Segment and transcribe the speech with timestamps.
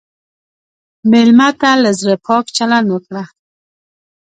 [1.11, 3.23] مېلمه ته له زړه پاک چلند وکړه.